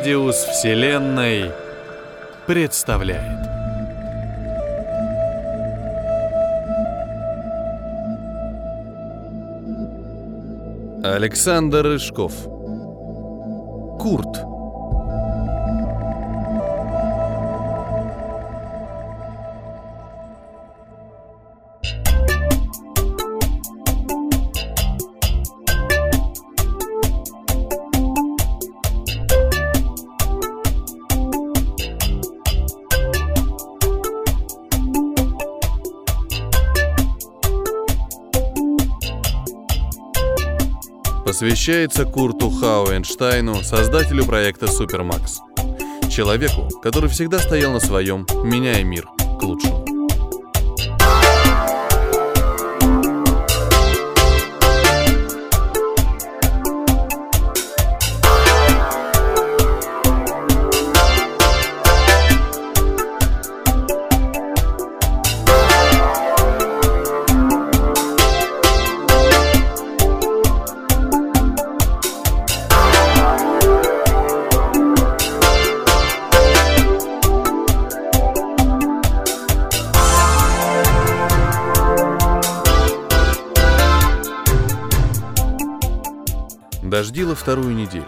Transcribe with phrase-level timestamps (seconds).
[0.00, 1.50] Радиус Вселенной
[2.46, 3.38] представляет.
[11.04, 12.32] Александр Рыжков.
[14.00, 14.49] Курт.
[41.40, 45.40] Посвящается Курту Хауэнштайну, создателю проекта Супермакс.
[46.10, 49.06] Человеку, который всегда стоял на своем, меняя мир
[49.38, 49.79] к лучшему.
[86.90, 88.04] Дождило вторую неделю,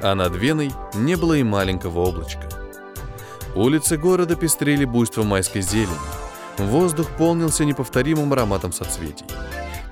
[0.00, 2.48] а над Веной не было и маленького облачка.
[3.54, 5.90] Улицы города пестрели буйством майской зелени.
[6.56, 9.26] Воздух полнился неповторимым ароматом соцветий.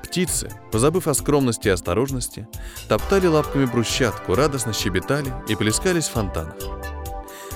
[0.03, 2.49] Птицы, позабыв о скромности и осторожности,
[2.89, 6.57] топтали лапками брусчатку, радостно щебетали и плескались в фонтанах.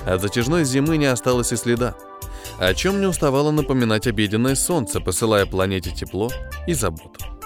[0.05, 1.95] От затяжной зимы не осталось и следа,
[2.59, 6.29] о чем не уставало напоминать обеденное солнце, посылая планете тепло
[6.67, 7.38] и заботу.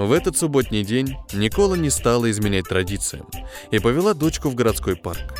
[0.00, 3.26] В этот субботний день Никола не стала изменять традициям
[3.70, 5.34] и повела дочку в городской парк.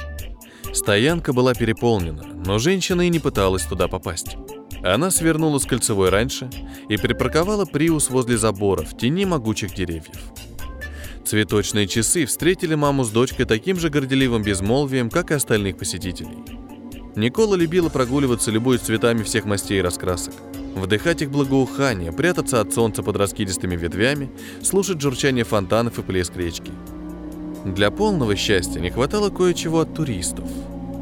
[0.75, 4.37] Стоянка была переполнена, но женщина и не пыталась туда попасть.
[4.83, 6.51] Она свернула с кольцевой раньше
[6.91, 10.15] и припарковала Приус возле забора в тени могучих деревьев.
[11.25, 16.37] Цветочные часы встретили маму с дочкой таким же горделивым безмолвием, как и остальных посетителей.
[17.17, 20.35] Никола любила прогуливаться любой цветами всех мастей и раскрасок–
[20.75, 24.31] Вдыхать их благоухание, прятаться от солнца под раскидистыми ветвями,
[24.63, 26.71] слушать журчание фонтанов и плеск речки.
[27.65, 30.49] Для полного счастья не хватало кое-чего от туристов.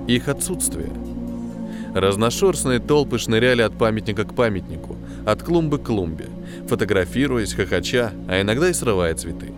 [0.08, 0.90] Их отсутствие.
[1.94, 4.96] Разношерстные толпы шныряли от памятника к памятнику,
[5.26, 6.26] от клумбы к клумбе,
[6.66, 9.52] фотографируясь, хохоча, а иногда и срывая цветы.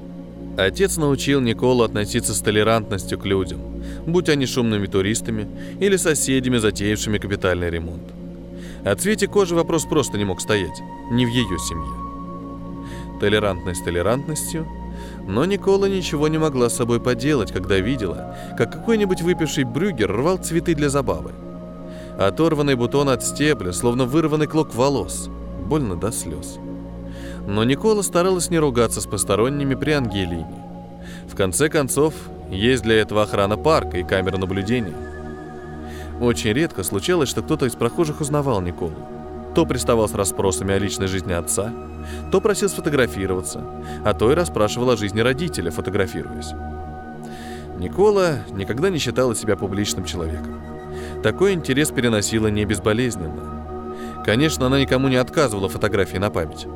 [0.56, 3.60] Отец научил Николу относиться с толерантностью к людям,
[4.06, 5.48] будь они шумными туристами
[5.78, 8.19] или соседями, затеявшими капитальный ремонт.
[8.84, 10.82] О цвете кожи вопрос просто не мог стоять.
[11.10, 11.92] Не в ее семье.
[13.20, 14.66] Толерантность толерантностью,
[15.26, 20.38] но Никола ничего не могла с собой поделать, когда видела, как какой-нибудь выпивший брюгер рвал
[20.38, 21.32] цветы для забавы.
[22.18, 25.28] Оторванный бутон от стебля, словно вырванный клок волос.
[25.66, 26.58] Больно до слез.
[27.47, 30.47] Но Никола старалась не ругаться с посторонними при Ангелине.
[31.30, 32.14] В конце концов,
[32.50, 34.97] есть для этого охрана парка и камера наблюдения–
[36.20, 38.94] очень редко случалось, что кто-то из прохожих узнавал Николу.
[39.54, 41.72] То приставал с расспросами о личной жизни отца,
[42.31, 43.64] то просил сфотографироваться,
[44.04, 46.53] а то и расспрашивал о жизни родителя, фотографируясь.
[47.78, 50.60] Никола никогда не считала себя публичным человеком.
[51.22, 54.22] Такой интерес переносила не безболезненно.
[54.25, 56.66] Конечно, она никому не отказывала фотографии на память,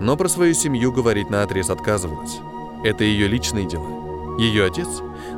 [0.00, 2.38] но про свою семью говорить на отрез отказывалась.
[2.84, 4.38] Это ее личные дела.
[4.38, 4.88] Ее отец,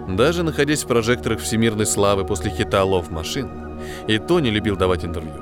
[0.08, 3.48] даже находясь в прожекторах всемирной славы после хита «Лов машин»,
[4.06, 5.34] и то не любил давать интервью.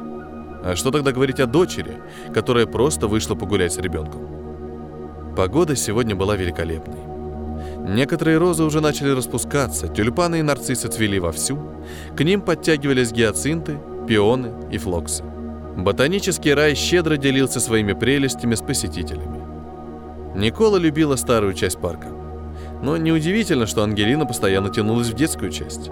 [0.63, 1.99] А что тогда говорить о дочери,
[2.35, 5.35] которая просто вышла погулять с ребенком?
[5.37, 7.01] Погода сегодня была великолепной.
[7.89, 11.59] Некоторые розы уже начали распускаться, тюльпаны и нарциссы цвели вовсю,
[12.17, 15.25] к ним подтягивались гиацинты, пионы и флоксы.
[15.77, 19.41] Ботанический рай щедро делился своими прелестями с посетителями.
[20.35, 22.09] Никола любила старую часть парка–
[22.83, 25.91] но неудивительно, что Ангелина постоянно тянулась в детскую часть.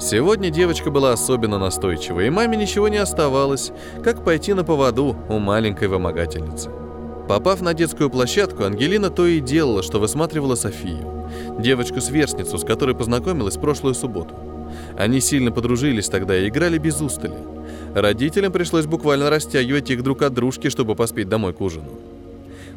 [0.00, 3.72] Сегодня девочка была особенно настойчива, и маме ничего не оставалось,
[4.02, 6.70] как пойти на поводу у маленькой вымогательницы.
[7.28, 11.28] Попав на детскую площадку, Ангелина то и делала, что высматривала Софию,
[11.58, 14.34] девочку-сверстницу, с которой познакомилась прошлую субботу.
[14.96, 17.36] Они сильно подружились тогда и играли без устали.
[17.94, 21.90] Родителям пришлось буквально растягивать их друг от дружки, чтобы поспеть домой к ужину.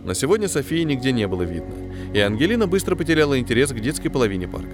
[0.03, 1.74] Но сегодня Софии нигде не было видно,
[2.13, 4.71] и Ангелина быстро потеряла интерес к детской половине парка.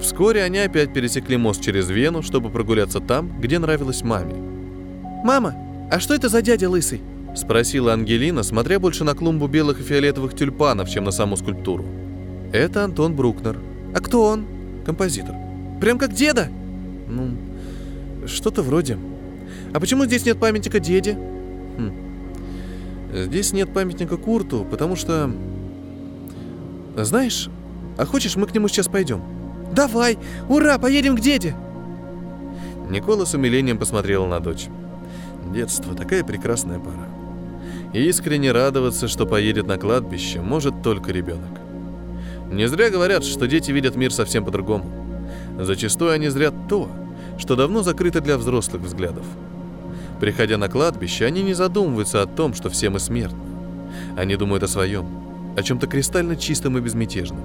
[0.00, 4.34] Вскоре они опять пересекли мост через Вену, чтобы прогуляться там, где нравилось маме.
[5.24, 5.54] «Мама,
[5.90, 7.00] а что это за дядя лысый?»—
[7.36, 11.84] спросила Ангелина, смотря больше на клумбу белых и фиолетовых тюльпанов, чем на саму скульптуру.
[12.52, 13.58] «Это Антон Брукнер».
[13.94, 14.44] «А кто он?»
[14.84, 15.34] «Композитор».
[15.80, 16.48] Прям как деда?
[17.08, 17.36] Ну,
[18.26, 18.98] что-то вроде.
[19.72, 21.18] А почему здесь нет памятника деде?
[23.24, 25.30] Здесь нет памятника Курту, потому что...
[26.96, 27.48] Знаешь,
[27.96, 29.22] а хочешь, мы к нему сейчас пойдем?
[29.72, 30.18] Давай!
[30.48, 31.56] Ура, поедем к деде!
[32.90, 34.66] Никола с умилением посмотрела на дочь.
[35.52, 37.08] Детство, такая прекрасная пора.
[37.92, 41.60] И искренне радоваться, что поедет на кладбище, может только ребенок.
[42.50, 44.84] Не зря говорят, что дети видят мир совсем по-другому.
[45.58, 46.88] Зачастую они зрят то,
[47.38, 49.24] что давно закрыто для взрослых взглядов.
[50.20, 53.38] Приходя на кладбище, они не задумываются о том, что все мы смертны.
[54.16, 55.06] Они думают о своем,
[55.56, 57.44] о чем-то кристально чистом и безмятежном.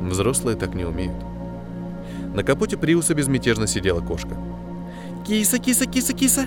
[0.00, 1.16] Взрослые так не умеют.
[2.34, 4.36] На капоте Приуса безмятежно сидела кошка.
[5.26, 6.46] Киса, киса, киса, киса.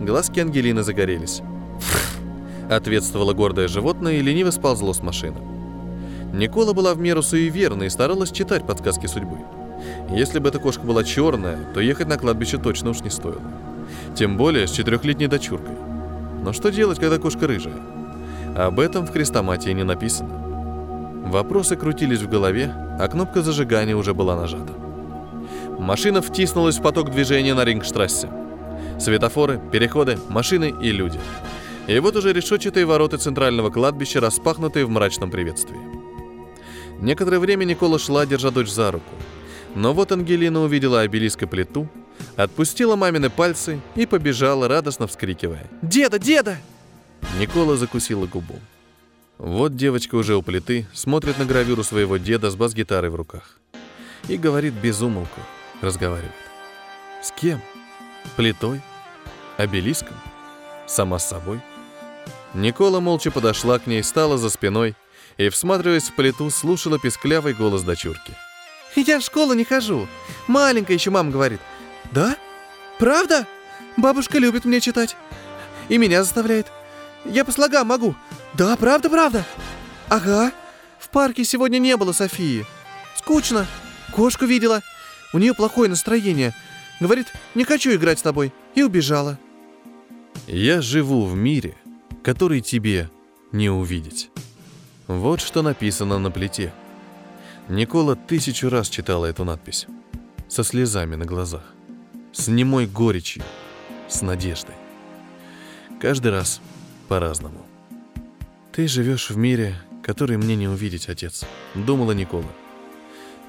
[0.00, 1.42] Глазки Ангелины загорелись.
[2.70, 5.36] Ответствовало гордое животное и лениво сползло с машины.
[6.32, 9.36] Никола была в меру суеверна и старалась читать подсказки судьбы.
[10.10, 13.42] Если бы эта кошка была черная, то ехать на кладбище точно уж не стоило.
[14.14, 15.76] Тем более с четырехлетней дочуркой.
[16.42, 17.80] Но что делать, когда кошка рыжая?
[18.56, 20.42] Об этом в крестоматии не написано.
[21.26, 24.72] Вопросы крутились в голове, а кнопка зажигания уже была нажата.
[25.78, 28.28] Машина втиснулась в поток движения на Рингштрассе.
[29.00, 31.18] Светофоры, переходы, машины и люди.
[31.86, 35.78] И вот уже решетчатые ворота центрального кладбища, распахнутые в мрачном приветствии.
[37.00, 39.10] Некоторое время Никола шла, держа дочь за руку.
[39.74, 41.88] Но вот Ангелина увидела обелиск и плиту,
[42.36, 45.66] отпустила мамины пальцы и побежала, радостно вскрикивая.
[45.82, 46.58] «Деда, деда!»
[47.38, 48.58] Никола закусила губу.
[49.38, 53.58] Вот девочка уже у плиты, смотрит на гравюру своего деда с бас-гитарой в руках.
[54.28, 55.40] И говорит без умолку,
[55.80, 56.32] разговаривает.
[57.22, 57.60] С кем?
[58.36, 58.80] Плитой?
[59.56, 60.16] Обелиском?
[60.86, 61.60] Сама с собой?
[62.54, 64.94] Никола молча подошла к ней, стала за спиной
[65.38, 68.34] и, всматриваясь в плиту, слушала песклявый голос дочурки.
[68.94, 70.06] «Я в школу не хожу.
[70.46, 71.60] Маленькая еще мама говорит.
[72.12, 72.36] Да?
[72.98, 73.46] Правда?
[73.96, 75.16] Бабушка любит мне читать.
[75.88, 76.70] И меня заставляет.
[77.24, 78.14] Я по слогам могу.
[78.54, 79.44] Да, правда, правда.
[80.08, 80.52] Ага.
[80.98, 82.66] В парке сегодня не было Софии.
[83.16, 83.66] Скучно.
[84.12, 84.82] Кошку видела.
[85.32, 86.54] У нее плохое настроение.
[87.00, 88.52] Говорит, не хочу играть с тобой.
[88.74, 89.38] И убежала.
[90.46, 91.76] Я живу в мире,
[92.22, 93.10] который тебе
[93.52, 94.30] не увидеть.
[95.06, 96.72] Вот что написано на плите.
[97.68, 99.86] Никола тысячу раз читала эту надпись.
[100.48, 101.62] Со слезами на глазах.
[102.32, 103.42] С немой горечью.
[104.08, 104.74] С надеждой.
[106.00, 106.62] Каждый раз
[107.08, 107.66] по-разному.
[108.72, 111.44] «Ты живешь в мире, который мне не увидеть, отец»,—
[111.74, 112.48] думала Никола.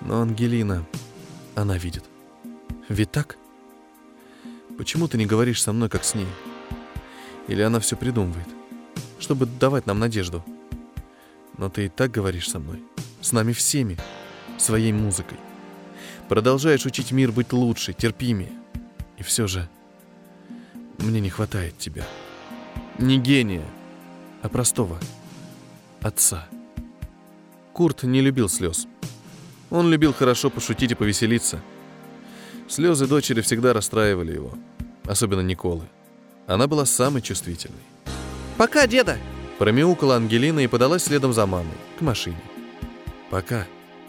[0.01, 0.85] Но Ангелина,
[1.55, 2.03] она видит.
[2.89, 3.37] Ведь так?
[4.77, 6.27] Почему ты не говоришь со мной, как с ней?
[7.47, 8.47] Или она все придумывает,
[9.17, 10.43] чтобы давать нам надежду?
[11.57, 12.83] Но ты и так говоришь со мной,
[13.21, 13.97] с нами всеми,
[14.57, 15.37] своей музыкой.
[16.27, 18.51] Продолжаешь учить мир быть лучше, терпимее.
[19.23, 19.69] И все же
[20.97, 22.05] мне не хватает тебя.
[22.99, 23.65] Не гения,
[24.41, 24.99] а простого
[26.01, 26.45] отца.
[27.71, 28.85] Курт не любил слез.
[29.69, 31.61] Он любил хорошо пошутить и повеселиться.
[32.67, 34.55] Слезы дочери всегда расстраивали его,
[35.05, 35.85] особенно Николы.
[36.45, 37.79] Она была самой чувствительной.
[38.57, 39.17] «Пока, деда!»
[39.57, 42.43] Промяукала Ангелина и подалась следом за мамой, к машине.
[43.29, 43.67] «Пока,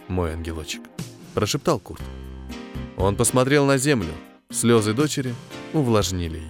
[0.09, 0.83] мой ангелочек»,—
[1.35, 2.03] прошептал Курт.
[2.97, 4.13] Он посмотрел на землю.
[4.55, 5.35] Слезы дочери
[5.73, 6.49] увлажнили ее.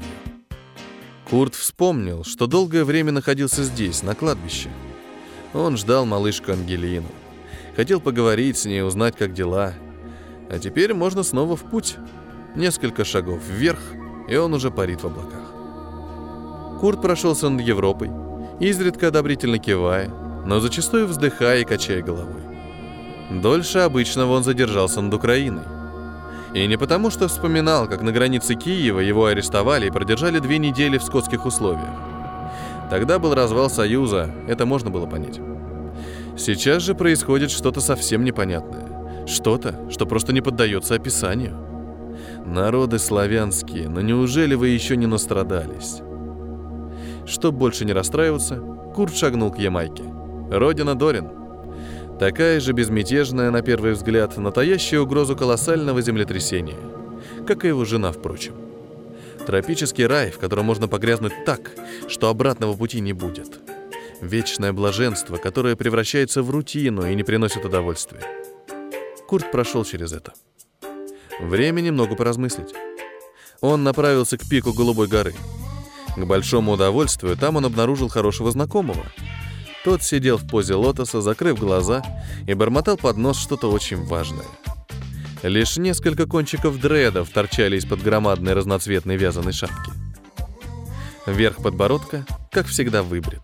[1.31, 4.69] Курт вспомнил, что долгое время находился здесь, на кладбище.
[5.55, 7.09] Он ждал малышку Ангелину.
[7.77, 9.73] Хотел поговорить с ней, узнать, как дела.
[10.51, 11.97] А теперь можно снова в путь.
[12.55, 13.81] Несколько шагов вверх,
[14.29, 16.81] и он уже парит в облаках.
[16.81, 18.11] Курт прошелся над Европой,
[18.61, 20.09] изредка одобрительно кивая,
[20.45, 22.43] но зачастую вздыхая и качая головой.
[23.31, 25.65] Дольше обычного он задержался над Украиной.
[26.55, 30.99] И не потому, что вспоминал, как на границе Киева его арестовали и продержали две недели
[30.99, 31.91] в скотских условиях.
[32.91, 35.41] Тогда был развал Союза, это можно было понять.
[36.37, 39.27] Сейчас же происходит что-то совсем непонятное.
[39.27, 41.57] Что-то, что просто не поддается описанию.
[42.47, 46.03] Народы славянские, но неужели вы еще не настрадались?
[47.27, 48.57] Чтоб больше не расстраиваться,
[48.95, 50.05] Курт шагнул к Ямайке.
[50.51, 51.31] Родина Дорин.
[52.19, 56.79] Такая же безмятежная, на первый взгляд, но таящая угрозу колоссального землетрясения.
[57.47, 58.55] Как и его жена, впрочем.
[59.47, 61.73] Тропический рай, в котором можно погрязнуть так,
[62.09, 63.61] что обратного пути не будет.
[64.21, 68.23] Вечное блаженство, которое превращается в рутину и не приносит удовольствия.
[69.27, 70.33] Курт прошел через это.
[71.41, 72.75] Время немного поразмыслить.
[73.61, 75.35] Он направился к пику Голубой горы–
[76.17, 79.05] к большому удовольствию там он обнаружил хорошего знакомого.
[79.85, 82.03] Тот сидел в позе лотоса, закрыв глаза,
[82.47, 84.47] и бормотал под нос что-то очень важное.
[85.43, 89.93] Лишь несколько кончиков дредов торчали из-под громадной разноцветной вязаной шапки.
[91.27, 93.43] Верх подбородка, как всегда, выбрит.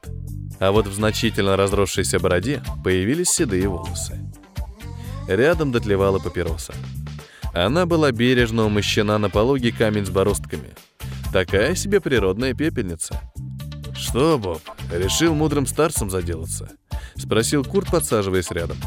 [0.60, 4.18] А вот в значительно разросшейся бороде появились седые волосы.
[5.28, 6.72] Рядом дотлевала папироса.
[7.52, 10.70] Она была бережно умощена на пологий камень с бороздками.
[11.34, 13.20] Такая себе природная пепельница.
[14.00, 16.70] «Что, Боб, решил мудрым старцем заделаться?»—
[17.16, 18.78] спросил Курт, подсаживаясь рядом.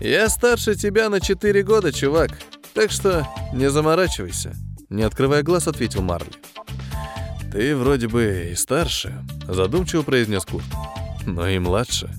[0.00, 2.32] «Я старше тебя на четыре года, чувак,
[2.74, 4.54] так что не заморачивайся»,—
[4.90, 6.32] не открывая глаз, ответил Марли.
[7.52, 10.66] «Ты вроде бы и старше»,— задумчиво произнес Курт.
[11.26, 12.10] «Но и младше».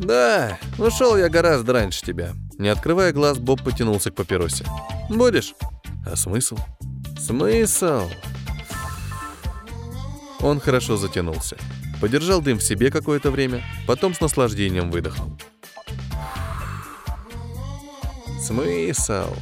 [0.00, 2.34] «Да, ушел я гораздо раньше тебя».
[2.58, 4.64] Не открывая глаз, Боб потянулся к папиросе.
[5.08, 5.54] «Будешь?»
[6.06, 6.56] «А смысл?»
[7.18, 8.08] «Смысл?»
[10.40, 11.56] Он хорошо затянулся.
[12.00, 15.38] Подержал дым в себе какое-то время, потом с наслаждением выдохнул.
[18.40, 19.34] «Смысл?»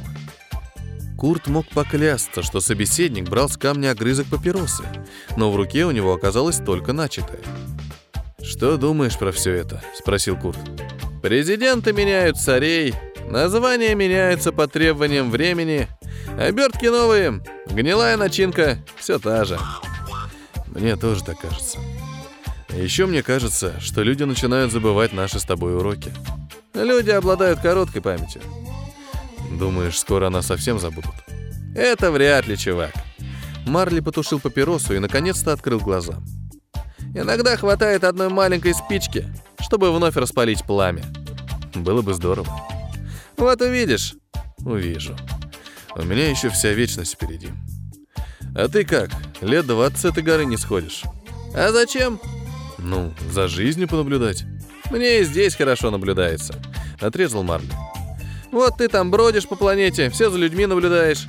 [1.17, 4.83] Курт мог поклясться, что собеседник брал с камня огрызок папиросы,
[5.37, 7.39] но в руке у него оказалось только начатое.
[8.41, 10.59] «Что думаешь про все это?»— спросил Курт.
[11.21, 12.93] «Президенты меняют царей,
[13.29, 15.87] названия меняются по требованиям времени,
[16.37, 19.57] обертки новые, гнилая начинка, все та же».
[20.73, 21.77] Мне тоже так кажется.
[22.69, 26.11] Еще мне кажется, что люди начинают забывать наши с тобой уроки.
[26.73, 28.41] Люди обладают короткой памятью.
[29.51, 31.13] Думаешь, скоро она совсем забудут?
[31.75, 32.91] Это вряд ли, чувак.
[33.67, 36.21] Марли потушил папиросу и наконец-то открыл глаза.
[37.13, 39.27] Иногда хватает одной маленькой спички,
[39.59, 41.03] чтобы вновь распалить пламя.
[41.75, 42.49] Было бы здорово.
[43.37, 44.15] Вот увидишь.
[44.65, 45.15] Увижу.
[45.95, 47.49] У меня еще вся вечность впереди.
[48.55, 49.09] А ты как?
[49.41, 51.03] Лет 20 с этой горы не сходишь.
[51.55, 52.19] А зачем?
[52.77, 54.43] Ну, за жизнью понаблюдать.
[54.91, 56.55] Мне и здесь хорошо наблюдается.
[56.99, 57.69] Отрезал Марли.
[58.51, 61.27] Вот ты там бродишь по планете, все за людьми наблюдаешь.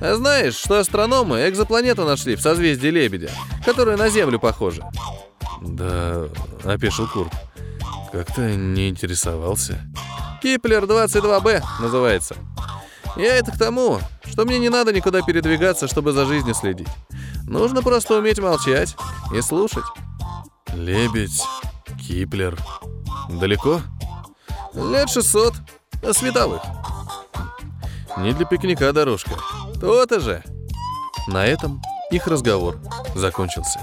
[0.00, 3.30] А знаешь, что астрономы экзопланету нашли в созвездии Лебедя,
[3.64, 4.88] которая на Землю похожа?
[5.60, 6.28] Да,
[6.64, 7.32] опешил Курт.
[8.12, 9.80] Как-то не интересовался.
[10.42, 12.36] Киплер 22Б называется.
[13.16, 16.88] Я это к тому, что мне не надо никуда передвигаться, чтобы за жизнью следить.
[17.46, 18.96] Нужно просто уметь молчать
[19.34, 19.84] и слушать.
[20.74, 21.42] Лебедь,
[21.98, 22.56] Киплер.
[23.28, 23.80] Далеко?
[24.74, 25.54] Лет 600.
[26.12, 26.62] Световых.
[28.18, 29.32] Не для пикника дорожка.
[29.80, 30.42] То-то же.
[31.26, 32.80] На этом их разговор
[33.14, 33.80] закончился.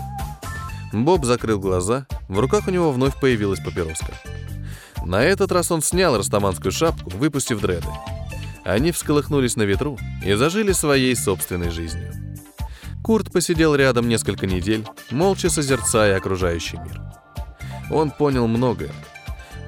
[0.94, 4.14] Боб закрыл глаза, в руках у него вновь появилась папироска.
[5.06, 7.88] На этот раз он снял растаманскую шапку, выпустив дреды.
[8.68, 12.12] Они всколыхнулись на ветру и зажили своей собственной жизнью.
[13.02, 17.02] Курт посидел рядом несколько недель, молча созерцая окружающий мир.
[17.90, 18.92] Он понял многое.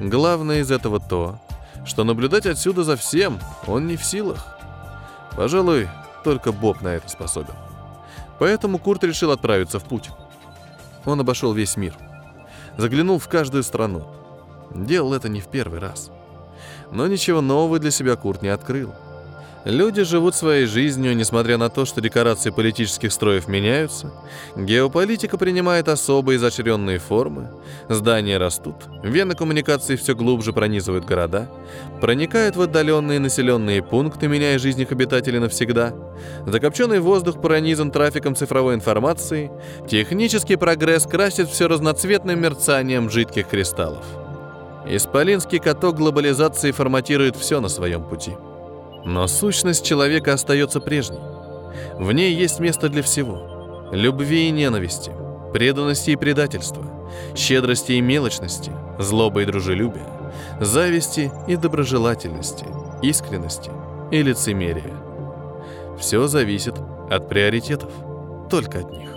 [0.01, 1.39] Главное из этого то,
[1.86, 4.46] что наблюдать отсюда за всем он не в силах.
[5.38, 5.88] Пожалуй,
[6.25, 7.56] только Боб на это способен.
[8.38, 10.10] Поэтому Курт решил отправиться в путь.
[11.06, 11.94] Он обошел весь мир.
[12.75, 14.06] Заглянул в каждую страну.
[14.75, 16.12] Делал это не в первый раз.
[16.91, 18.93] Но ничего нового для себя Курт не открыл.
[19.65, 24.12] Люди живут своей жизнью, несмотря на то, что декорации политических строев меняются,
[24.55, 27.50] геополитика принимает особо изощренные формы,
[27.89, 31.50] здания растут, вены коммуникаций все глубже пронизывают города,
[32.00, 35.93] проникают в отдаленные населенные пункты, меняя жизнь их обитателей навсегда,
[36.48, 39.51] закопченный воздух пронизан трафиком цифровой информации,
[39.89, 44.05] технический прогресс красит все разноцветным мерцанием жидких кристаллов.
[44.89, 48.34] Исполинский каток глобализации форматирует все на своем пути–
[49.05, 51.19] но сущность человека остается прежней.
[51.98, 53.89] В ней есть место для всего.
[53.91, 55.12] Любви и ненависти,
[55.53, 56.86] преданности и предательства,
[57.36, 60.08] щедрости и мелочности, злобы и дружелюбия,
[60.60, 62.65] зависти и доброжелательности,
[63.01, 63.72] искренности
[64.12, 64.93] и лицемерия.
[65.98, 66.75] Все зависит
[67.10, 67.91] от приоритетов,
[68.50, 69.10] только от них.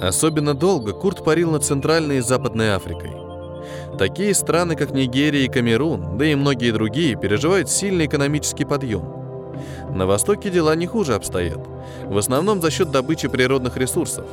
[0.00, 3.10] Особенно долго Курт парил над Центральной и Западной Африкой–
[3.98, 9.02] Такие страны, как Нигерия и Камерун, да и многие другие, переживают сильный экономический подъем.
[9.92, 11.58] На Востоке дела не хуже обстоят,
[12.04, 14.24] в основном за счет добычи природных ресурсов.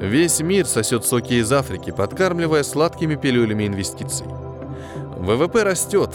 [0.00, 4.26] Весь мир сосет соки из Африки, подкармливая сладкими пилюлями инвестиций.
[5.16, 6.10] ВВП растет,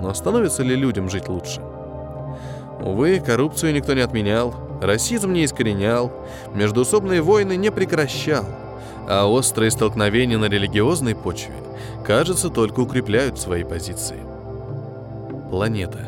[0.00, 1.60] но становится ли людям жить лучше?
[2.80, 6.10] Увы, коррупцию никто не отменял, расизм не искоренял,
[6.54, 8.46] междуусобные войны не прекращал–
[9.06, 11.54] а острые столкновения на религиозной почве,
[12.04, 14.20] кажется, только укрепляют свои позиции.
[15.50, 15.98] Планета.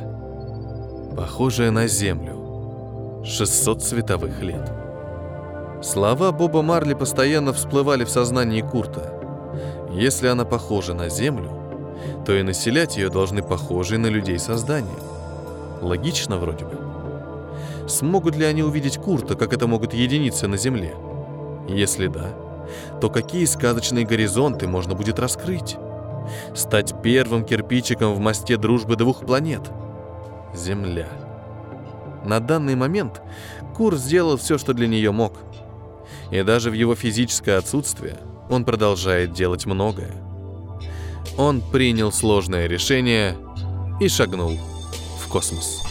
[1.16, 3.22] Похожая на Землю.
[3.24, 4.70] 600 световых лет.
[5.82, 9.12] Слова Боба Марли постоянно всплывали в сознании Курта.
[9.90, 11.50] Если она похожа на Землю,
[12.24, 14.98] то и населять ее должны похожие на людей создания.
[15.80, 16.78] Логично вроде бы.
[17.88, 20.94] Смогут ли они увидеть Курта, как это могут единицы на Земле?
[21.68, 22.26] Если да,
[23.00, 25.76] то какие сказочные горизонты можно будет раскрыть?
[26.54, 29.70] Стать первым кирпичиком в мосте дружбы двух планет?
[30.54, 31.08] Земля.
[32.24, 33.22] На данный момент
[33.74, 35.34] Кур сделал все, что для нее мог.
[36.30, 38.16] И даже в его физическое отсутствие
[38.48, 40.14] он продолжает делать многое.
[41.36, 43.36] Он принял сложное решение
[44.00, 44.58] и шагнул
[45.20, 45.82] в космос.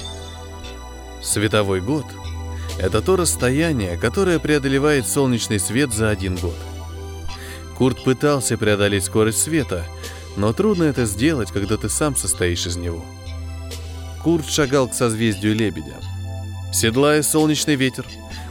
[1.22, 2.06] Световой год—
[2.80, 6.56] это то расстояние, которое преодолевает солнечный свет за один год.
[7.78, 9.86] Курт пытался преодолеть скорость света,
[10.36, 13.04] но трудно это сделать, когда ты сам состоишь из него.
[14.24, 15.98] Курт шагал к созвездию Лебедя.
[16.74, 18.06] Седлая солнечный ветер,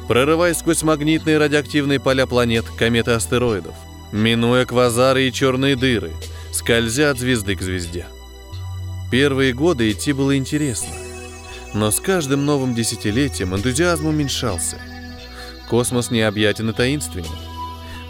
[0.09, 3.75] прорываясь сквозь магнитные радиоактивные поля планет, кометы астероидов,
[4.13, 6.13] минуя квазары и черные дыры,
[6.53, 8.07] скользя от звезды к звезде.
[9.11, 10.95] Первые годы идти было интересно,
[11.75, 14.79] но с каждым новым десятилетием энтузиазм уменьшался.
[15.69, 17.54] Космос необъятен и таинственен.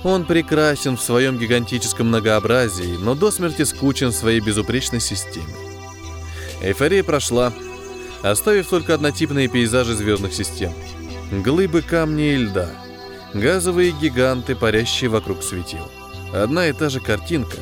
[0.05, 5.55] Он прекрасен в своем гигантическом многообразии, но до смерти скучен в своей безупречной системе.
[6.61, 7.55] Эйфория прошла,
[8.23, 10.75] оставив только однотипные пейзажи звездных систем.
[11.33, 12.69] Глыбы камня и льда,
[13.33, 15.91] газовые гиганты, парящие вокруг светил.
[16.35, 17.57] Одна и та же картинка,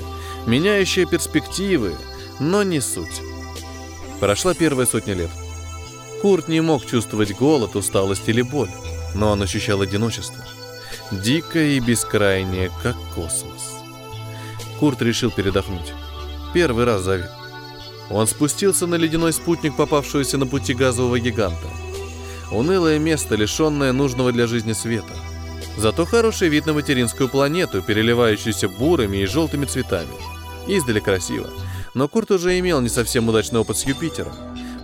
[0.45, 1.95] меняющая перспективы,
[2.41, 3.23] но не суть.
[4.19, 5.31] Прошла первая сотня лет.
[6.21, 8.71] Курт не мог чувствовать голод, усталость или боль,
[9.15, 10.45] но он ощущал одиночество–
[11.21, 13.83] дикое и бескрайнее, как космос.
[14.81, 15.93] Курт решил передохнуть.
[16.55, 17.31] Первый раз за.
[18.11, 21.69] Он спустился на ледяной спутник, попавшегося на пути газового гиганта.
[22.51, 25.15] Унылое место, лишенное нужного для жизни света.
[25.79, 30.13] Зато хороший вид на материнскую планету, переливающуюся бурыми и желтыми цветами.
[30.67, 31.49] Издали красиво.
[31.95, 34.33] Но Курт уже имел не совсем удачный опыт с Юпитером.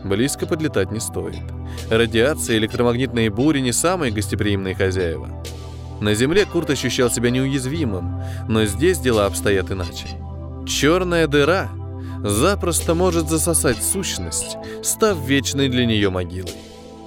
[0.04, 1.42] Близко подлетать не стоит.
[1.90, 5.28] Радиация и электромагнитные бури не самые гостеприимные хозяева.
[6.00, 10.06] На Земле Курт ощущал себя неуязвимым, но здесь дела обстоят иначе.
[10.66, 11.68] Черная дыра
[12.22, 16.54] запросто может засосать сущность, став вечной для нее могилой.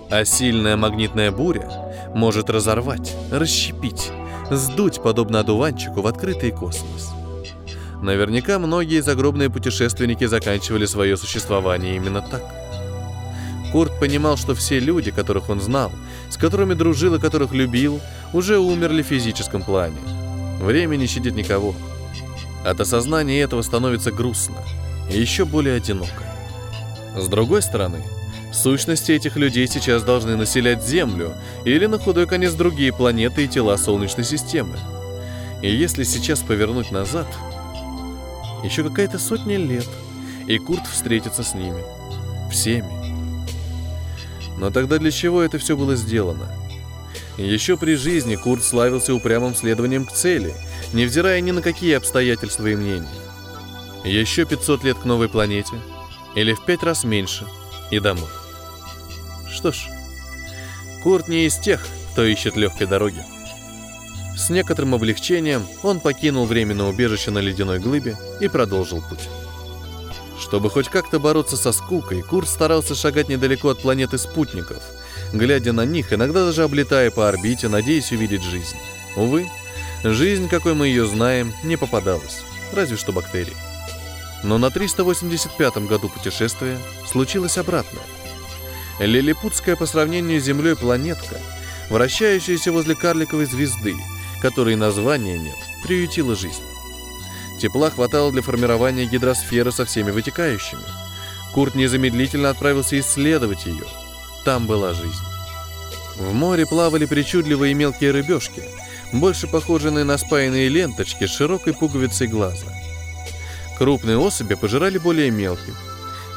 [0.09, 1.69] А сильная магнитная буря
[2.13, 4.11] может разорвать, расщепить,
[4.49, 7.11] сдуть, подобно одуванчику, в открытый космос.
[8.01, 12.43] Наверняка многие загробные путешественники заканчивали свое существование именно так.
[13.71, 15.91] Курт понимал, что все люди, которых он знал,
[16.31, 17.99] с которыми дружил и которых любил,
[18.33, 19.99] уже умерли в физическом плане.
[20.59, 21.75] Время не щадит никого.
[22.65, 24.57] От осознания этого становится грустно
[25.11, 26.23] и еще более одиноко.
[27.17, 28.01] С другой стороны,
[28.53, 31.33] сущности этих людей сейчас должны населять Землю
[31.65, 34.77] или на худой конец другие планеты и тела Солнечной системы.
[35.61, 37.27] И если сейчас повернуть назад,
[38.63, 39.87] еще какая-то сотня лет,
[40.47, 41.83] и Курт встретится с ними.
[42.51, 43.00] Всеми.
[44.61, 46.47] Но тогда для чего это все было сделано?
[47.35, 50.53] Еще при жизни Курт славился упрямым следованием к цели,
[50.93, 53.09] невзирая ни на какие обстоятельства и мнения.
[54.05, 55.73] Еще 500 лет к новой планете,
[56.35, 57.47] или в пять раз меньше,
[57.89, 58.29] и домой.
[59.51, 59.87] Что ж,
[61.01, 63.23] Курт не из тех, кто ищет легкой дороги.
[64.37, 69.27] С некоторым облегчением он покинул временное убежище на ледяной глыбе и продолжил путь.
[70.41, 74.81] Чтобы хоть как-то бороться со скукой, Курт старался шагать недалеко от планеты спутников,
[75.31, 78.75] глядя на них, иногда даже облетая по орбите, надеясь увидеть жизнь.
[79.15, 79.47] Увы,
[80.03, 82.41] жизнь, какой мы ее знаем, не попадалась,
[82.73, 83.55] разве что бактерии.
[84.43, 88.03] Но на 385-м году путешествия случилось обратное.
[88.99, 91.39] Лилипутская по сравнению с Землей планетка,
[91.89, 93.95] вращающаяся возле карликовой звезды,
[94.41, 96.63] которой названия нет, приютила жизнь.
[97.61, 100.81] Тепла хватало для формирования гидросферы со всеми вытекающими.
[101.53, 103.83] Курт незамедлительно отправился исследовать ее.
[104.43, 105.23] Там была жизнь.
[106.17, 108.63] В море плавали причудливые мелкие рыбешки,
[109.13, 112.65] больше похожие на спаянные ленточки с широкой пуговицей глаза.
[113.77, 115.75] Крупные особи пожирали более мелких.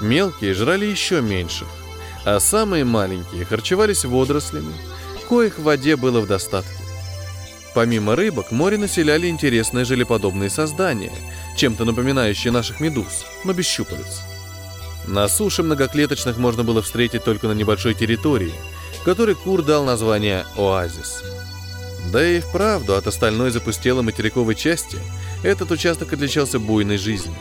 [0.02, 1.68] Мелкие жрали еще меньших,
[2.26, 4.74] а самые маленькие харчевались водорослями,
[5.30, 6.83] коих в воде было в достатке.
[7.74, 11.12] Помимо рыбок, море населяли интересные желеподобные создания,
[11.56, 14.22] чем-то напоминающие наших медуз, но без щупалец.
[15.08, 18.54] На суше многоклеточных можно было встретить только на небольшой территории,
[19.04, 21.24] которой Кур дал название «Оазис».
[22.12, 24.98] Да и вправду от остальной запустелой материковой части
[25.42, 27.34] этот участок отличался буйной жизнью.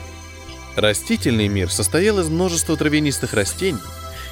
[0.75, 3.79] Растительный мир состоял из множества травянистых растений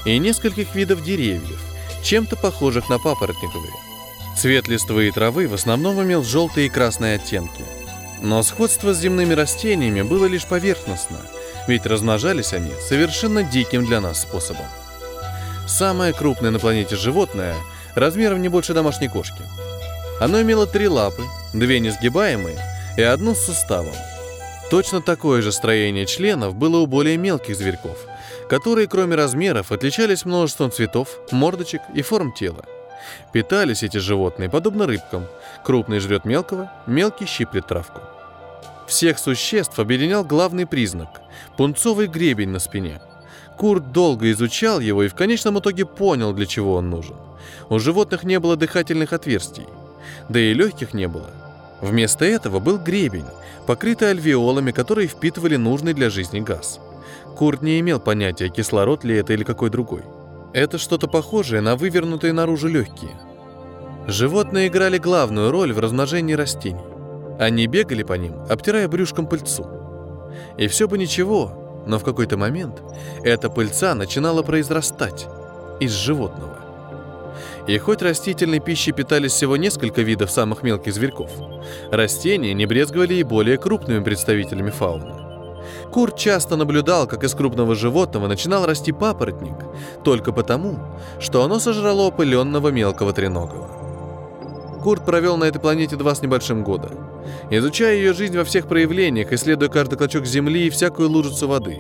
[0.05, 1.61] и нескольких видов деревьев,
[2.03, 3.73] чем-то похожих на папоротниковые–
[4.37, 7.63] Цвет листвы и травы в основном имел желтые и красные оттенки.
[8.21, 11.17] Но сходство с земными растениями было лишь поверхностно,
[11.67, 14.65] ведь размножались они совершенно диким для нас способом.
[15.67, 17.55] Самое крупное на планете животное,
[17.95, 19.43] размером не больше домашней кошки.
[20.19, 22.59] Оно имело три лапы, две несгибаемые
[22.97, 23.95] и одну с суставом.
[24.69, 27.97] Точно такое же строение членов было у более мелких зверьков,
[28.49, 32.63] которые, кроме размеров, отличались множеством цветов, мордочек и форм тела.
[33.31, 35.25] Питались эти животные подобно рыбкам.
[35.63, 38.01] Крупный жрет мелкого, мелкий щиплет травку.
[38.87, 41.21] Всех существ объединял главный признак–
[41.57, 43.01] пунцовый гребень на спине.
[43.57, 47.15] Курт долго изучал его и в конечном итоге понял, для чего он нужен.
[47.69, 49.67] У животных не было дыхательных отверстий,
[50.29, 51.29] да и легких не было.
[51.79, 53.25] Вместо этого был гребень,
[53.65, 56.79] покрытый альвеолами, которые впитывали нужный для жизни газ.
[57.37, 60.03] Курт не имел понятия, кислород ли это или какой другой.
[60.53, 63.11] Это что-то похожее на вывернутые наружу легкие.
[64.07, 66.81] Животные играли главную роль в размножении растений.
[67.39, 69.65] Они бегали по ним, обтирая брюшком пыльцу.
[70.57, 72.81] И все бы ничего, но в какой-то момент
[73.23, 75.27] эта пыльца начинала произрастать
[75.79, 76.57] из животного.
[77.67, 81.31] И хоть растительной пищей питались всего несколько видов самых мелких зверьков,
[81.91, 85.20] растения не брезговали и более крупными представителями фауны.
[85.91, 89.57] Курт часто наблюдал, как из крупного животного начинал расти папоротник,
[90.03, 90.79] только потому,
[91.19, 94.79] что оно сожрало опыленного мелкого треногого.
[94.81, 96.89] Курт провел на этой планете два с небольшим года,
[97.49, 101.77] изучая ее жизнь во всех проявлениях, исследуя каждый клочок земли и всякую лужицу воды.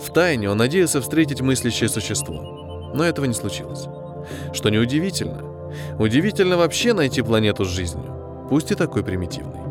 [0.00, 3.86] В тайне он надеялся встретить мыслящее существо, но этого не случилось.
[4.52, 5.42] Что неудивительно.
[6.00, 8.12] Удивительно вообще найти планету с жизнью,
[8.50, 9.69] пусть и такой примитивной.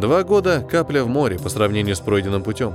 [0.00, 2.74] Два года— капля в море по сравнению с пройденным путем.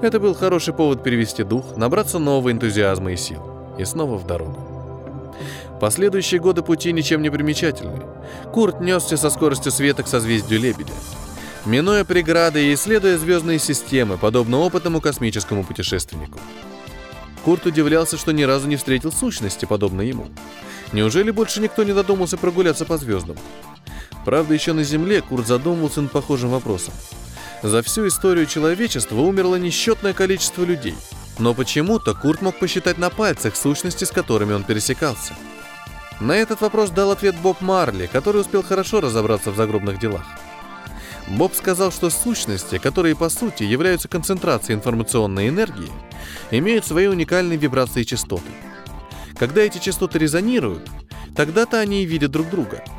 [0.00, 3.42] Это был хороший повод перевести дух, набраться нового энтузиазма и сил.
[3.78, 5.34] И снова в дорогу.
[5.80, 8.00] Последующие годы пути ничем не примечательны.
[8.52, 10.92] Курт несся со скоростью света к созвездию Лебедя.
[11.64, 16.38] Минуя преграды и исследуя звездные системы, подобно опытному космическому путешественнику.
[17.44, 20.26] Курт удивлялся, что ни разу не встретил сущности, подобно ему.
[20.92, 23.36] Неужели больше никто не додумался прогуляться по звездам?
[24.26, 26.92] Правда, еще на Земле Курт задумывался над похожим вопросом.
[27.62, 30.96] За всю историю человечества умерло несчетное количество людей.
[31.38, 35.32] Но почему-то Курт мог посчитать на пальцах сущности, с которыми он пересекался.
[36.18, 40.26] На этот вопрос дал ответ Боб Марли, который успел хорошо разобраться в загробных делах.
[41.28, 45.92] Боб сказал, что сущности, которые по сути являются концентрацией информационной энергии,
[46.50, 48.50] имеют свои уникальные вибрации и частоты.
[49.38, 50.88] Когда эти частоты резонируют,
[51.36, 52.82] тогда-то они и видят друг друга–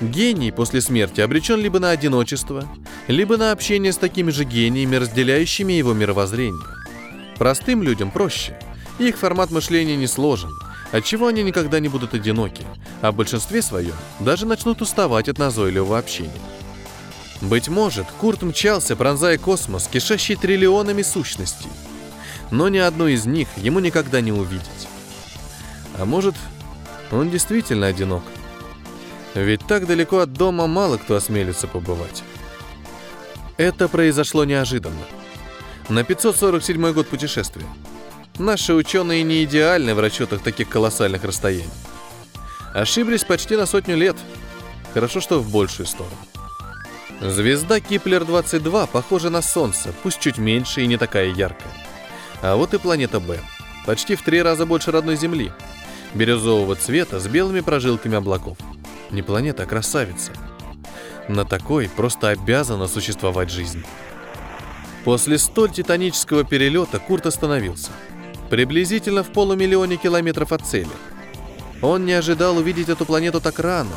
[0.00, 2.68] Гений после смерти обречен либо на одиночество,
[3.08, 6.66] либо на общение с такими же гениями, разделяющими его мировоззрение.
[7.38, 8.58] Простым людям проще.
[8.98, 10.50] Их формат мышления не сложен,
[10.92, 12.64] отчего они никогда не будут одиноки,
[13.00, 16.30] а в большинстве своем даже начнут уставать от назойливого общения.
[17.40, 21.70] Быть может, Курт мчался, пронзая космос, кишащий триллионами сущностей.
[22.50, 24.88] Но ни одну из них ему никогда не увидеть.
[25.98, 26.34] А может,
[27.10, 28.22] он действительно одинок.
[29.36, 32.24] Ведь так далеко от дома мало кто осмелится побывать.
[33.58, 35.02] Это произошло неожиданно.
[35.90, 37.66] На 547 год путешествия.
[38.38, 41.68] Наши ученые не идеальны в расчетах таких колоссальных расстояний.
[42.74, 44.16] Ошиблись почти на сотню лет.
[44.94, 46.16] Хорошо, что в большую сторону.
[47.20, 51.72] Звезда Киплер-22 похожа на Солнце, пусть чуть меньше и не такая яркая.
[52.42, 53.40] А вот и планета Б.
[53.86, 55.52] Почти в три раза больше родной Земли.
[56.14, 58.58] Бирюзового цвета с белыми прожилками облаков.
[59.10, 60.32] Не планета, а красавица.
[61.28, 63.84] На такой просто обязана существовать жизнь.
[65.04, 67.90] После столь титанического перелета Курт остановился.
[68.50, 70.90] Приблизительно в полумиллионе километров от цели.
[71.82, 73.94] Он не ожидал увидеть эту планету так рано.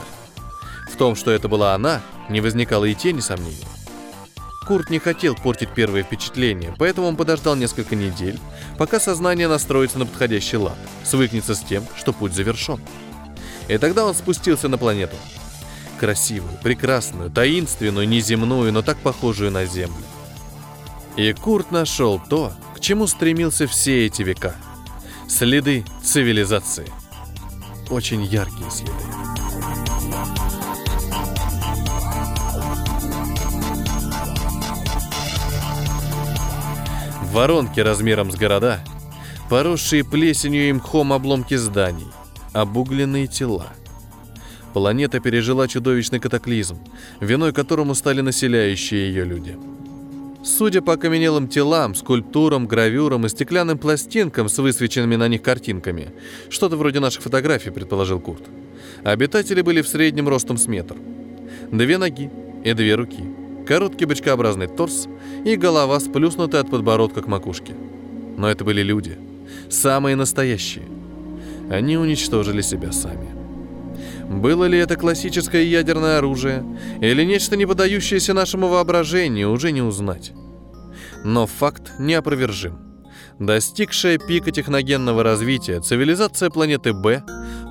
[0.91, 3.65] В том, что это была она, не возникало и тени сомнений.
[4.67, 8.39] Курт не хотел портить первое впечатление, поэтому он подождал несколько недель,
[8.77, 12.79] пока сознание настроится на подходящий лад, свыкнется с тем, что путь завершен.
[13.69, 15.15] И тогда он спустился на планету.
[15.99, 20.03] Красивую, прекрасную, таинственную, неземную, но так похожую на Землю.
[21.15, 24.55] И Курт нашел то, к чему стремился все эти века.
[25.27, 26.91] Следы цивилизации.
[27.89, 28.91] Очень яркие следы.
[37.32, 38.79] Воронки размером с города,
[39.49, 42.08] поросшие плесенью и мхом обломки зданий,
[42.53, 43.67] обугленные тела.
[44.73, 46.77] Планета пережила чудовищный катаклизм,
[47.19, 49.57] виной которому стали населяющие ее люди.
[50.43, 56.13] Судя по окаменелым телам, скульптурам, гравюрам и стеклянным пластинкам с высвеченными на них картинками,
[56.49, 58.43] что-то вроде наших фотографий, предположил Курт,
[59.03, 60.95] обитатели были в среднем ростом с метр.
[61.71, 62.31] Две ноги
[62.63, 63.23] и две руки,
[63.67, 65.07] короткий бочкообразный торс
[65.43, 67.73] и голова сплюснутая от подбородка к макушке.
[68.38, 69.17] Но это были люди,
[69.69, 70.85] самые настоящие–
[71.69, 73.29] они уничтожили себя сами.
[74.29, 76.63] Было ли это классическое ядерное оружие
[77.01, 80.34] или нечто не подающееся нашему воображению, уже не узнать.
[81.23, 82.77] Но факт неопровержим.
[83.39, 87.23] Достигшая пика техногенного развития, цивилизация планеты Б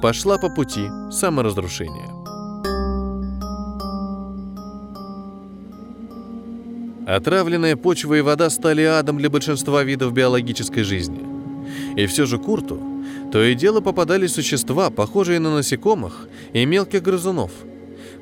[0.02, 2.08] пошла по пути саморазрушения.
[7.06, 11.27] Отравленная почва и вода стали адом для большинства видов биологической жизни.
[11.96, 12.80] И все же Курту
[13.30, 17.50] то и дело попадались существа, похожие на насекомых и мелких грызунов.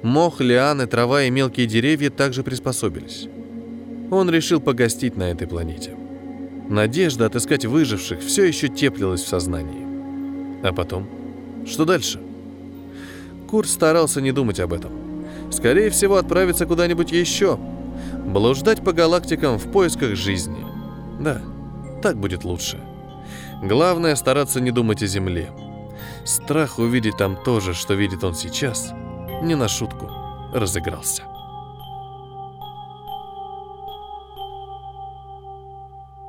[0.03, 3.29] Мох, лианы, трава и мелкие деревья также приспособились.
[4.11, 5.97] Он решил погостить на этой планете.
[6.69, 9.87] Надежда отыскать выживших все еще теплилась в сознании.
[10.63, 11.09] А потом?
[11.67, 12.21] Что дальше?
[13.49, 14.93] Курт старался не думать об этом.
[15.53, 17.59] Скорее всего, отправиться куда-нибудь еще.
[18.27, 20.65] Блуждать по галактикам в поисках жизни.
[21.21, 21.41] Да,
[22.03, 22.81] так будет лучше.
[23.63, 25.51] Главное стараться не думать о Земле.
[26.25, 28.93] Страх увидеть там то же, что видит он сейчас,
[29.43, 30.11] не на шутку
[30.53, 31.23] разыгрался.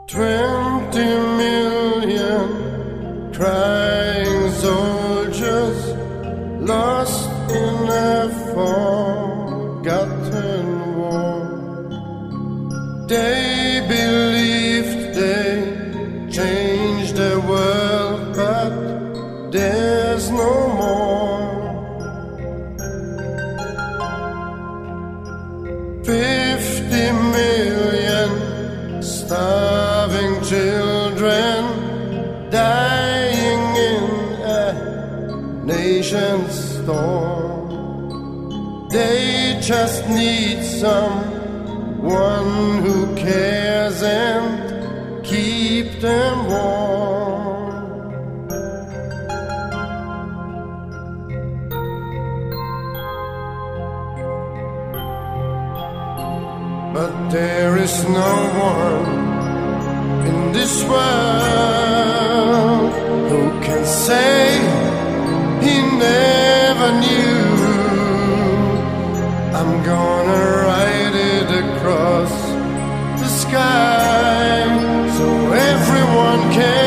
[0.07, 2.47] Twenty million
[3.33, 5.79] crying soldiers
[6.61, 10.15] lost in a forgotten
[10.95, 11.43] war.
[13.09, 14.26] They believed
[20.17, 21.45] there's no more.
[26.03, 28.31] Fifty million
[29.03, 31.59] starving children
[32.49, 34.05] dying in
[34.41, 37.69] a nation's storm.
[38.89, 41.26] They just need someone
[60.89, 62.47] world
[63.29, 64.59] who can say
[65.65, 65.75] he
[66.07, 67.45] never knew.
[69.59, 72.35] I'm gonna write it across
[73.21, 74.63] the sky
[75.17, 75.27] so
[75.71, 76.86] everyone can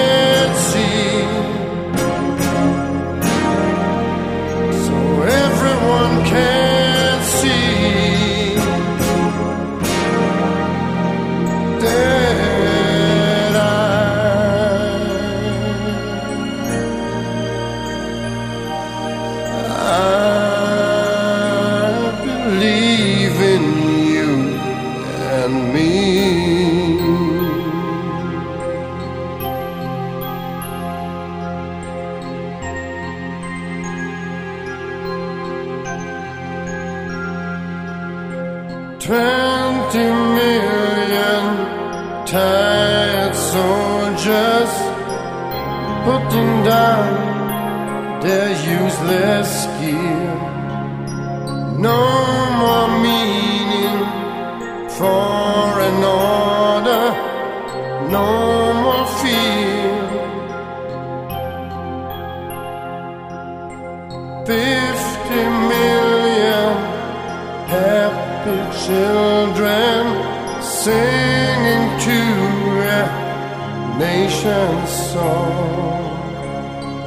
[74.42, 76.16] nation's song.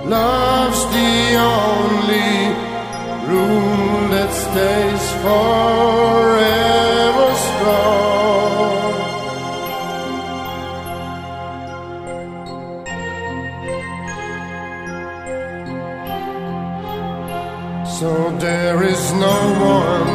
[0.07, 2.53] Love's the only
[3.27, 6.15] rule that stays forever
[7.47, 8.93] strong.
[17.99, 19.37] So there is no
[19.79, 20.07] one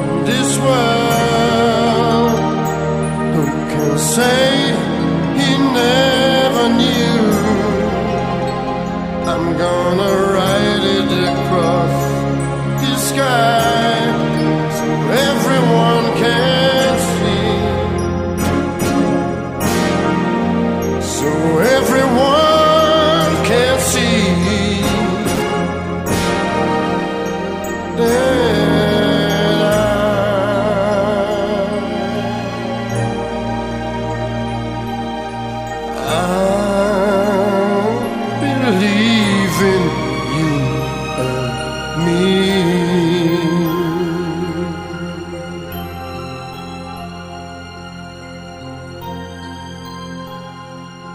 [0.00, 2.38] in this world
[3.34, 4.53] who can say
[9.56, 10.23] gonna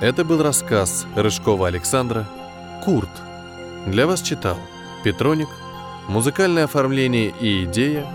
[0.09, 2.27] Это был рассказ Рыжкова Александра
[2.83, 3.11] Курт.
[3.85, 4.57] Для вас читал
[5.03, 5.49] Петроник.
[6.07, 8.07] Музыкальное оформление и идея.